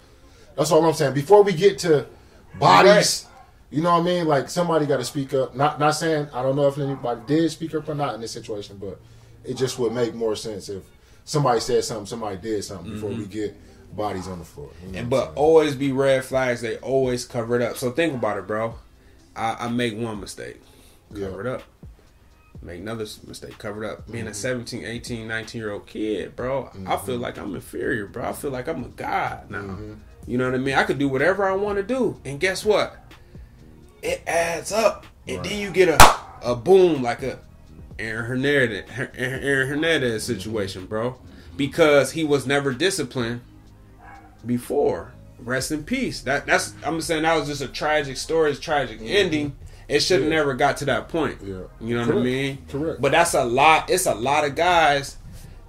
that's 0.57 0.71
all 0.71 0.85
I'm 0.85 0.95
saying. 0.95 1.15
Before 1.15 1.43
we 1.43 1.53
get 1.53 1.79
to 1.81 2.07
bodies, 2.59 3.27
you 3.71 3.83
know 3.83 3.93
what 3.93 4.01
I 4.01 4.05
mean? 4.05 4.27
Like 4.27 4.49
somebody 4.49 4.87
got 4.87 4.99
to 4.99 5.05
speak 5.05 5.35
up. 5.35 5.55
Not 5.55 5.79
not 5.79 5.93
saying 5.93 6.29
I 6.33 6.43
don't 6.43 6.57
know 6.57 6.69
if 6.69 6.79
anybody 6.79 7.21
did 7.27 7.51
speak 7.51 7.75
up 7.75 7.89
or 7.89 7.95
not 7.95 8.15
in 8.15 8.21
this 8.21 8.33
situation, 8.33 8.79
but 8.81 9.01
it 9.45 9.55
just 9.55 9.79
would 9.79 9.93
make 9.93 10.15
more 10.15 10.37
sense 10.37 10.69
if 10.69 10.83
somebody 11.25 11.61
said 11.61 11.85
something, 11.85 12.07
somebody 12.07 12.37
did 12.37 12.63
something 12.65 12.93
before 12.95 13.11
we 13.11 13.27
get 13.27 13.55
bodies 13.97 14.27
on 14.29 14.39
the 14.39 14.45
floor. 14.45 14.71
You 14.87 14.93
know 14.93 14.99
And 15.01 15.11
but 15.11 15.33
always 15.37 15.75
be 15.75 15.93
red 15.93 16.25
flags. 16.25 16.61
They 16.61 16.77
always 16.79 17.25
cover 17.25 17.57
it 17.57 17.63
up. 17.63 17.77
So 17.77 17.91
think 17.91 18.15
about 18.15 18.39
it, 18.39 18.47
bro. 18.47 18.75
I, 19.37 19.57
I 19.61 19.69
make 19.69 19.97
one 19.97 20.21
mistake, 20.21 20.61
Yeah. 21.13 21.29
cover 21.29 21.41
it 21.43 21.47
up. 21.47 21.63
Make 22.63 22.81
another 22.81 23.07
mistake, 23.27 23.59
cover 23.59 23.83
it 23.85 23.91
up. 23.91 24.11
Being 24.11 24.25
Mm-hmm. 24.25 24.31
a 24.31 24.35
17, 24.35 24.85
18, 24.85 25.27
19 25.29 25.61
year 25.61 25.73
old 25.73 25.87
kid, 25.87 26.37
bro, 26.37 26.71
I 26.87 26.97
feel 26.97 27.17
like 27.19 27.37
I'm 27.39 27.55
inferior, 27.55 28.07
bro. 28.07 28.29
I 28.29 28.33
feel 28.33 28.51
like 28.53 28.69
I'm 28.69 28.85
a 28.85 28.89
god 28.89 29.51
now. 29.51 29.59
Mm-hmm. 29.63 29.95
You 30.29 30.39
know 30.39 30.45
what 30.47 30.55
I 30.55 30.59
mean? 30.59 30.75
I 30.77 30.85
could 30.85 30.99
do 30.99 31.09
whatever 31.09 31.45
I 31.45 31.55
want 31.57 31.79
to 31.79 31.83
do, 31.83 32.21
and 32.25 32.39
guess 32.39 32.65
what? 32.65 32.97
It 34.03 34.23
adds 34.27 34.71
up, 34.73 35.07
and 35.27 35.45
then 35.45 35.59
you 35.59 35.71
get 35.73 35.89
a 35.89 36.17
a 36.43 36.55
boom 36.57 37.03
like 37.03 37.23
a 37.23 37.39
Aaron 37.99 38.25
Hernandez, 38.27 38.85
Aaron 39.17 39.69
Hernandez 39.69 40.25
situation, 40.25 40.87
bro, 40.87 41.19
because 41.57 42.13
he 42.13 42.25
was 42.25 42.47
never 42.47 42.73
disciplined 42.73 43.41
before. 44.45 45.13
Rest 45.39 45.73
in 45.73 45.83
peace. 45.85 46.21
That 46.23 46.47
that's 46.47 46.73
I'm 46.85 47.01
saying 47.01 47.25
that 47.25 47.35
was 47.35 47.49
just 47.49 47.63
a 47.63 47.69
tragic 47.69 48.17
story, 48.17 48.51
it's 48.53 48.61
tragic 48.61 48.99
mm-hmm. 48.99 49.09
ending. 49.09 49.57
It 49.89 50.01
should 50.01 50.21
have 50.23 50.31
Yeah. 50.31 50.37
never 50.39 50.55
got 50.55 50.77
to 50.79 50.85
that 50.87 51.09
point. 51.09 51.39
Yeah. 51.43 51.63
You 51.81 51.99
know 51.99 52.07
what 52.07 52.17
I 52.17 52.21
mean? 52.21 52.59
Correct. 52.69 53.01
But 53.01 53.13
that's 53.13 53.35
a 53.35 53.45
lot. 53.45 53.91
It's 53.91 54.07
a 54.07 54.15
lot 54.15 54.45
of 54.45 54.55
guys 54.55 55.17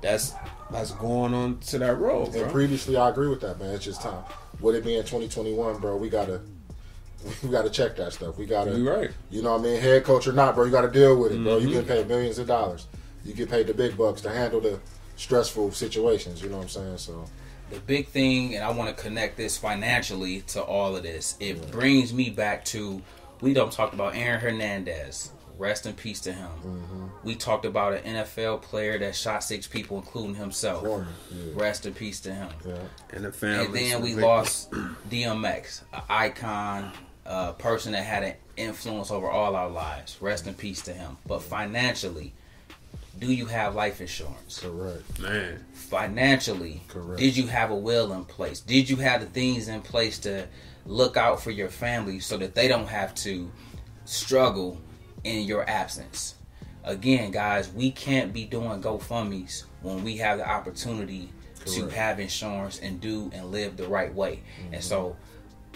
that's 0.02 0.34
that's 0.72 0.92
going 0.92 1.34
on 1.34 1.60
to 1.60 1.80
that 1.80 1.98
road, 1.98 2.26
And 2.28 2.44
bro. 2.44 2.50
previously, 2.52 2.96
I 2.98 3.10
agree 3.10 3.28
with 3.28 3.42
that, 3.42 3.60
man. 3.60 3.74
It's 3.74 3.86
just 3.86 4.02
time. 4.02 4.24
With 4.60 4.76
it 4.76 4.84
being 4.84 5.02
2021, 5.02 5.78
bro, 5.80 5.98
we 5.98 6.10
gotta 6.10 6.42
we 7.44 7.50
gotta 7.50 7.70
check 7.70 7.96
that 7.98 8.14
stuff. 8.14 8.38
We 8.38 8.46
gotta, 8.46 8.78
You 8.78 8.90
right. 8.90 9.12
You 9.30 9.42
know 9.42 9.54
what 9.54 9.62
I 9.62 9.64
mean? 9.64 9.82
Head 9.82 10.04
coach 10.04 10.28
or 10.28 10.34
not, 10.34 10.56
bro, 10.56 10.66
you 10.66 10.72
gotta 10.72 10.92
deal 10.92 11.18
with 11.18 11.32
it, 11.32 11.42
bro. 11.44 11.58
Mm-hmm. 11.58 11.68
You 11.68 11.74
get 11.76 11.88
paid 11.88 12.08
millions 12.08 12.40
of 12.40 12.48
dollars. 12.48 12.88
You 13.26 13.34
get 13.34 13.50
paid 13.50 13.68
the 13.68 13.74
big 13.74 13.98
bucks 13.98 14.22
to 14.22 14.30
handle 14.30 14.60
the 14.60 14.80
stressful 15.16 15.72
situations. 15.72 16.42
You 16.42 16.50
know 16.50 16.58
what 16.58 16.64
I'm 16.64 16.70
saying? 16.70 16.98
So 16.98 17.26
the 17.70 17.80
big 17.80 18.08
thing, 18.08 18.56
and 18.56 18.64
I 18.64 18.72
want 18.72 18.96
to 18.96 19.02
connect 19.02 19.38
this 19.38 19.58
financially 19.58 20.42
to 20.48 20.62
all 20.62 20.96
of 20.96 21.04
this. 21.04 21.36
It 21.40 21.72
brings 21.72 22.14
me 22.14 22.30
back 22.30 22.66
to 22.66 23.02
we 23.42 23.54
don't 23.54 23.72
talk 23.72 23.94
about 23.94 24.16
Aaron 24.16 24.40
Hernandez. 24.40 25.32
Rest 25.58 25.86
in 25.86 25.94
peace 25.94 26.20
to 26.22 26.34
him. 26.34 26.50
We 27.24 27.36
talked 27.36 27.66
about 27.66 27.94
an 27.94 28.16
NFL 28.16 28.64
player 28.64 28.98
that 29.00 29.16
shot 29.16 29.44
six 29.44 29.68
people, 29.68 29.98
including 29.98 30.36
himself. 30.36 31.06
Yeah. 31.32 31.52
Rest 31.54 31.86
in 31.86 31.94
peace 31.94 32.20
to 32.22 32.34
him. 32.34 32.50
yeah, 32.66 32.76
And 33.12 33.24
the 33.24 33.32
family. 33.32 33.66
And 33.66 33.76
then 33.76 34.02
we 34.02 34.16
lost 34.16 34.72
DMX, 35.12 35.84
an 35.94 36.02
icon, 36.10 36.92
a 37.26 37.54
person 37.54 37.94
that 37.94 38.04
had 38.04 38.24
an 38.24 38.34
influence 38.58 39.12
over 39.12 39.30
all 39.30 39.56
our 39.56 39.70
lives. 39.70 40.18
Rest 40.22 40.48
in 40.48 40.54
peace 40.54 40.82
to 40.84 40.94
him. 40.94 41.18
But 41.26 41.42
financially, 41.42 42.34
do 43.20 43.32
you 43.32 43.46
have 43.48 43.76
life 43.76 44.02
insurance? 44.02 44.60
correct. 44.60 45.20
man. 45.20 45.64
Financially 45.74 46.82
Correct. 46.88 47.20
did 47.20 47.38
you 47.38 47.48
have 47.48 47.70
a 47.70 47.76
will 47.76 48.12
in 48.14 48.26
place 48.26 48.60
did 48.60 48.90
you 48.90 48.96
have 48.98 49.22
the 49.22 49.28
things 49.28 49.68
in 49.68 49.82
place 49.82 50.18
to 50.20 50.48
look 50.86 51.16
out 51.16 51.40
for 51.42 51.52
your 51.52 51.70
family 51.70 52.20
so 52.20 52.36
that 52.38 52.56
they 52.56 52.68
don't 52.68 52.88
have 52.88 53.14
to 53.16 53.52
struggle 54.06 54.82
in 55.24 55.44
your 55.44 55.70
absence 55.70 56.36
again 56.84 57.32
guys 57.32 57.72
we 57.72 57.92
can't 57.92 58.34
be 58.34 58.44
doing 58.46 58.82
gofundme's 58.82 59.66
when 59.82 60.04
we 60.04 60.18
have 60.18 60.40
the 60.40 60.50
opportunity 60.50 61.32
to 61.66 61.88
have 61.88 62.20
insurance 62.20 62.80
and 62.82 63.00
do 63.00 63.30
and 63.34 63.52
live 63.52 63.78
the 63.78 63.88
right 63.88 64.14
way 64.14 64.42
Mm-hmm. 64.66 64.74
and 64.74 64.84
so 64.84 65.16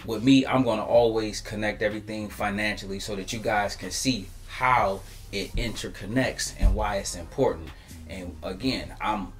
with 0.06 0.22
me 0.22 0.46
i'm 0.46 0.62
going 0.62 0.78
to 0.78 0.84
always 0.84 1.40
connect 1.40 1.82
everything 1.82 2.28
financially 2.28 2.98
so 2.98 3.16
that 3.16 3.32
you 3.32 3.38
guys 3.38 3.76
can 3.76 3.90
see 3.90 4.26
how 4.46 5.00
it 5.32 5.50
interconnects 5.56 6.54
and 6.58 6.74
why 6.74 6.96
it's 6.96 7.14
important 7.16 7.68
and 8.08 8.36
again 8.42 8.94
i'm 9.00 9.32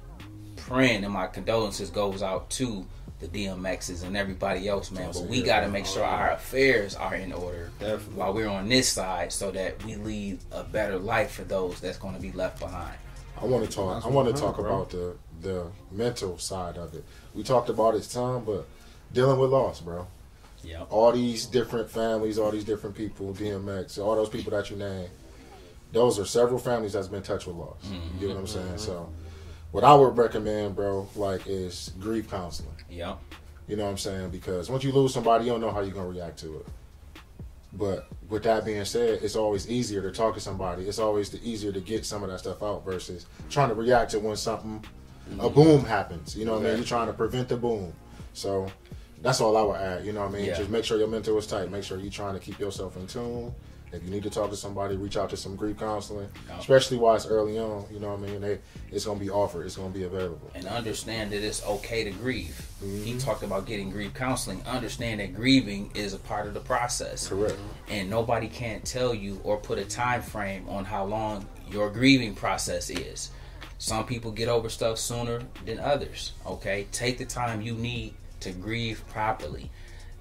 praying 0.55 1.03
and 1.03 1.13
my 1.13 1.27
condolences 1.27 1.89
goes 1.89 2.21
out 2.21 2.49
to 2.49 2.85
the 3.19 3.27
DMXs 3.27 4.03
and 4.03 4.15
everybody 4.15 4.67
else, 4.67 4.91
man. 4.91 5.11
But 5.11 5.23
we 5.23 5.41
got 5.41 5.61
to 5.61 5.67
make 5.67 5.85
sure 5.85 6.03
our 6.03 6.31
affairs 6.31 6.95
are 6.95 7.15
in 7.15 7.33
order 7.33 7.69
Definitely. 7.79 8.15
while 8.15 8.33
we're 8.33 8.47
on 8.47 8.69
this 8.69 8.87
side, 8.87 9.33
so 9.33 9.51
that 9.51 9.83
we 9.83 9.95
leave 9.95 10.41
a 10.51 10.63
better 10.63 10.97
life 10.97 11.31
for 11.31 11.43
those 11.43 11.81
that's 11.81 11.97
going 11.97 12.15
to 12.15 12.21
be 12.21 12.31
left 12.31 12.59
behind. 12.59 12.97
I 13.41 13.45
want 13.45 13.69
to 13.69 13.71
talk. 13.71 14.05
I 14.05 14.09
want 14.09 14.33
to 14.33 14.41
talk 14.41 14.57
about 14.57 14.89
the 14.89 15.15
the 15.41 15.67
mental 15.91 16.37
side 16.37 16.77
of 16.77 16.93
it. 16.93 17.03
We 17.33 17.43
talked 17.43 17.69
about 17.69 17.95
it 17.95 18.03
some, 18.03 18.43
but 18.43 18.65
dealing 19.13 19.39
with 19.39 19.51
loss, 19.51 19.81
bro. 19.81 20.07
Yep. 20.63 20.87
all 20.89 21.11
these 21.11 21.45
different 21.45 21.89
families, 21.89 22.37
all 22.37 22.51
these 22.51 22.65
different 22.65 22.95
people, 22.95 23.33
DMX, 23.33 23.97
all 23.97 24.15
those 24.15 24.29
people 24.29 24.51
that 24.51 24.69
you 24.69 24.75
name, 24.75 25.07
those 25.91 26.19
are 26.19 26.25
several 26.25 26.59
families 26.59 26.93
that's 26.93 27.07
been 27.07 27.23
touched 27.23 27.47
with 27.47 27.55
loss. 27.55 27.77
You 28.19 28.27
know 28.27 28.35
what 28.35 28.39
I'm 28.41 28.45
mm-hmm. 28.45 28.67
saying? 28.67 28.77
So, 28.77 29.09
what 29.71 29.83
I 29.83 29.93
would 29.93 30.17
recommend, 30.17 30.75
bro, 30.75 31.07
like 31.15 31.47
is 31.47 31.91
grief 31.99 32.29
counseling. 32.29 32.75
Yep. 32.89 33.19
You 33.67 33.75
know 33.75 33.85
what 33.85 33.91
I'm 33.91 33.97
saying? 33.97 34.29
Because 34.31 34.69
once 34.69 34.83
you 34.83 34.91
lose 34.91 35.13
somebody, 35.13 35.45
you 35.45 35.51
don't 35.51 35.61
know 35.61 35.71
how 35.71 35.81
you're 35.81 35.93
gonna 35.93 36.07
react 36.07 36.39
to 36.39 36.57
it. 36.57 36.67
But 37.73 38.07
with 38.29 38.43
that 38.43 38.65
being 38.65 38.83
said, 38.85 39.19
it's 39.21 39.35
always 39.35 39.69
easier 39.69 40.01
to 40.01 40.11
talk 40.11 40.33
to 40.33 40.39
somebody. 40.39 40.87
It's 40.87 40.97
always 40.97 41.29
the 41.29 41.39
easier 41.47 41.71
to 41.71 41.79
get 41.79 42.05
some 42.05 42.23
of 42.23 42.29
that 42.29 42.39
stuff 42.39 42.63
out 42.63 42.83
versus 42.83 43.27
trying 43.49 43.69
to 43.69 43.75
react 43.75 44.11
to 44.11 44.19
when 44.19 44.35
something, 44.35 44.83
a 45.31 45.33
mm-hmm. 45.33 45.53
boom 45.53 45.85
happens. 45.85 46.35
You 46.35 46.45
know 46.45 46.53
what 46.53 46.65
I 46.65 46.69
mean? 46.69 46.77
You're 46.77 46.85
trying 46.85 47.07
to 47.07 47.13
prevent 47.13 47.47
the 47.47 47.57
boom. 47.57 47.93
So 48.33 48.71
that's 49.21 49.41
all 49.41 49.55
I 49.57 49.61
would 49.61 49.77
add. 49.77 50.05
You 50.05 50.13
know 50.13 50.21
what 50.21 50.29
I 50.29 50.37
mean? 50.37 50.45
Yeah. 50.45 50.55
Just 50.57 50.69
make 50.69 50.85
sure 50.85 50.97
your 50.97 51.07
mental 51.07 51.37
is 51.37 51.47
tight. 51.47 51.69
Make 51.71 51.83
sure 51.83 51.97
you're 51.99 52.11
trying 52.11 52.33
to 52.33 52.39
keep 52.39 52.59
yourself 52.59 52.95
in 52.97 53.07
tune. 53.07 53.53
If 53.91 54.03
you 54.03 54.11
need 54.11 54.21
to 54.21 54.29
talk 54.29 54.51
to 54.51 54.55
somebody, 54.55 54.97
reach 54.97 55.17
out 55.17 55.31
to 55.31 55.37
some 55.37 55.55
grief 55.55 55.79
counseling, 55.79 56.27
especially 56.59 56.97
while 56.97 57.15
it's 57.15 57.25
early 57.25 57.57
on. 57.57 57.85
You 57.91 57.99
know 57.99 58.09
what 58.13 58.19
I 58.19 58.31
mean? 58.31 58.39
They, 58.39 58.59
it's 58.91 59.05
gonna 59.05 59.19
be 59.19 59.31
offered. 59.31 59.65
It's 59.65 59.77
gonna 59.77 59.89
be 59.89 60.03
available. 60.03 60.51
And 60.53 60.67
understand 60.67 61.31
that 61.31 61.43
it's 61.43 61.65
okay 61.65 62.03
to 62.03 62.11
grieve. 62.11 62.55
He 62.81 62.85
Mm-hmm. 62.85 63.17
talked 63.17 63.41
about 63.41 63.65
getting 63.65 63.89
grief 63.89 64.13
counseling. 64.13 64.61
Understand 64.67 65.21
that 65.21 65.33
grieving 65.33 65.89
is 65.95 66.13
a 66.13 66.19
part 66.19 66.45
of 66.45 66.53
the 66.53 66.59
process. 66.59 67.27
Correct. 67.27 67.57
and 67.89 68.11
nobody 68.11 68.47
can't 68.47 68.85
tell 68.85 69.11
you 69.15 69.41
or 69.43 69.57
put 69.57 69.79
a 69.79 69.85
time 69.85 70.21
frame 70.21 70.69
on 70.69 70.85
how 70.85 71.05
long 71.05 71.47
your 71.71 71.89
grieving 71.89 72.35
process 72.35 72.91
is. 72.91 73.31
Some 73.79 74.05
people 74.05 74.29
get 74.31 74.49
over 74.49 74.69
stuff 74.69 74.99
sooner 74.99 75.41
than 75.65 75.79
others. 75.79 76.33
Okay, 76.45 76.85
take 76.91 77.17
the 77.17 77.25
time 77.25 77.61
you 77.61 77.73
need 77.73 78.13
to 78.41 78.51
grieve 78.51 79.03
properly. 79.09 79.69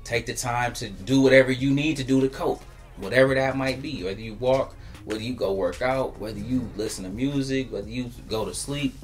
Take 0.04 0.26
the 0.26 0.34
time 0.34 0.72
to 0.74 0.88
do 0.88 1.20
whatever 1.20 1.52
you 1.52 1.70
need 1.70 1.96
to 1.98 2.04
do 2.04 2.20
to 2.20 2.28
cope, 2.28 2.62
whatever 2.96 3.34
that 3.34 3.56
might 3.56 3.82
be. 3.82 4.02
Whether 4.02 4.20
you 4.20 4.34
walk, 4.34 4.74
whether 5.04 5.22
you 5.22 5.34
go 5.34 5.52
work 5.52 5.82
out, 5.82 6.18
whether 6.18 6.38
you 6.38 6.70
listen 6.76 7.04
to 7.04 7.10
music, 7.10 7.72
whether 7.72 7.88
you 7.88 8.10
go 8.28 8.44
to 8.44 8.54
sleep, 8.54 8.94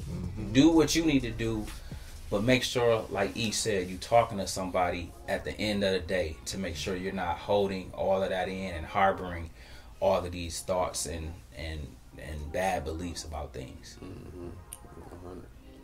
do 0.51 0.69
what 0.69 0.95
you 0.95 1.05
need 1.05 1.21
to 1.21 1.31
do 1.31 1.65
but 2.29 2.43
make 2.43 2.63
sure, 2.63 3.05
like 3.09 3.37
E 3.37 3.51
said, 3.51 3.87
you 3.87 3.97
talking 3.97 4.39
to 4.39 4.47
somebody 4.47 5.11
at 5.27 5.45
the 5.45 5.51
end 5.57 5.83
of 5.83 5.93
the 5.93 5.99
day 5.99 6.37
to 6.45 6.57
make 6.57 6.75
sure 6.75 6.95
you're 6.95 7.13
not 7.13 7.37
holding 7.37 7.91
all 7.93 8.21
of 8.23 8.29
that 8.29 8.49
in 8.49 8.73
and 8.73 8.85
harboring 8.85 9.51
all 9.99 10.17
of 10.17 10.31
these 10.31 10.61
thoughts 10.61 11.05
and 11.05 11.33
and 11.57 11.79
and 12.17 12.51
bad 12.51 12.83
beliefs 12.83 13.23
about 13.23 13.53
things. 13.53 13.97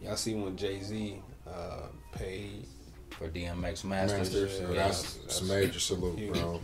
Y'all 0.01 0.15
see 0.15 0.33
when 0.33 0.57
Jay 0.57 0.81
Z 0.81 1.21
uh, 1.47 1.87
paid 2.11 2.65
For 3.21 3.29
DMX 3.29 3.83
Masters, 3.83 3.85
Masters, 3.85 4.51
yeah, 4.59 4.67
so 4.67 4.73
yeah. 4.73 4.83
that's, 4.87 5.41
a 5.41 5.43
major 5.45 5.79
salute, 5.79 6.17
huge. 6.17 6.33
bro. 6.33 6.59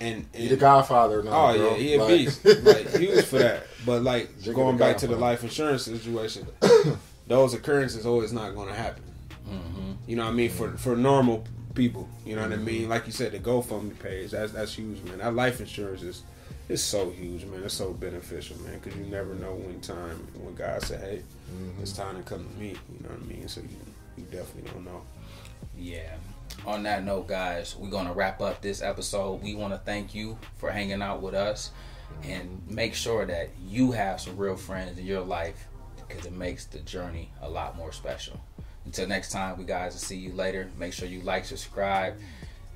and, 0.00 0.26
He 0.34 0.48
the 0.48 0.56
Godfather 0.56 1.22
now, 1.22 1.30
Oh 1.52 1.56
bro. 1.56 1.70
yeah, 1.70 1.76
he 1.76 1.94
a 1.94 1.98
Like- 2.02 2.08
beast. 2.08 2.44
like 2.64 2.90
huge 2.96 3.24
for 3.24 3.38
that. 3.38 3.62
But 3.86 4.02
like 4.02 4.30
Jigga 4.40 4.54
going 4.54 4.76
back 4.76 4.98
to 4.98 5.06
the 5.06 5.16
life 5.16 5.42
insurance 5.42 5.84
situation, 5.84 6.46
those 7.26 7.54
occurrences 7.54 8.04
always 8.04 8.32
not 8.32 8.54
going 8.54 8.68
to 8.68 8.74
happen. 8.74 9.04
Mm-hmm. 9.48 9.92
You 10.06 10.16
know 10.16 10.24
what 10.24 10.32
I 10.32 10.34
mean? 10.34 10.50
For 10.50 10.72
for 10.76 10.96
normal 10.96 11.44
people, 11.74 12.08
you 12.26 12.36
know 12.36 12.42
what 12.42 12.52
I 12.52 12.56
mean? 12.56 12.88
Like 12.90 13.06
you 13.06 13.12
said, 13.12 13.32
the 13.32 13.38
GoFundMe 13.38 13.98
page 13.98 14.32
that's 14.32 14.52
that's 14.52 14.74
huge, 14.74 15.02
man. 15.04 15.18
That 15.18 15.34
life 15.34 15.60
insurance 15.60 16.02
is 16.02 16.22
it's 16.68 16.82
so 16.82 17.10
huge, 17.10 17.44
man. 17.46 17.62
It's 17.64 17.74
so 17.74 17.92
beneficial, 17.94 18.58
man, 18.62 18.80
because 18.82 18.98
you 18.98 19.06
never 19.06 19.34
know 19.34 19.54
when 19.54 19.80
time 19.80 20.26
when 20.34 20.54
God 20.56 20.82
said, 20.82 21.00
"Hey, 21.00 21.22
Mm-hmm. 21.54 21.80
it's 21.82 21.92
time 21.92 22.16
to 22.16 22.22
come 22.22 22.44
to 22.46 22.60
me." 22.60 22.70
You 22.70 23.02
know 23.08 23.14
what 23.14 23.22
I 23.22 23.26
mean? 23.26 23.48
So 23.48 23.60
you 23.62 23.68
you 24.18 24.24
definitely 24.24 24.70
don't 24.72 24.84
know. 24.84 25.02
Yeah. 25.78 26.16
On 26.64 26.82
that 26.84 27.04
note, 27.04 27.28
guys, 27.28 27.76
we're 27.76 27.90
gonna 27.90 28.12
wrap 28.12 28.40
up 28.40 28.62
this 28.62 28.82
episode. 28.82 29.42
We 29.42 29.54
want 29.54 29.72
to 29.72 29.78
thank 29.78 30.14
you 30.14 30.38
for 30.56 30.70
hanging 30.70 31.02
out 31.02 31.22
with 31.22 31.34
us, 31.34 31.70
and 32.22 32.62
make 32.68 32.94
sure 32.94 33.26
that 33.26 33.50
you 33.68 33.92
have 33.92 34.20
some 34.20 34.36
real 34.36 34.56
friends 34.56 34.98
in 34.98 35.06
your 35.06 35.20
life 35.20 35.68
because 36.08 36.26
it 36.26 36.32
makes 36.32 36.64
the 36.66 36.78
journey 36.80 37.30
a 37.42 37.48
lot 37.48 37.76
more 37.76 37.92
special. 37.92 38.40
Until 38.84 39.06
next 39.06 39.32
time, 39.32 39.58
we 39.58 39.64
guys 39.64 39.92
will 39.92 40.00
see 40.00 40.16
you 40.16 40.32
later. 40.32 40.70
Make 40.78 40.92
sure 40.92 41.08
you 41.08 41.20
like, 41.22 41.44
subscribe, 41.44 42.14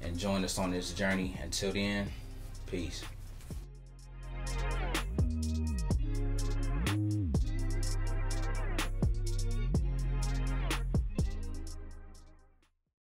and 0.02 0.18
join 0.18 0.44
us 0.44 0.58
on 0.58 0.72
this 0.72 0.92
journey. 0.92 1.36
Until 1.42 1.72
then, 1.72 2.10
peace. 2.66 3.02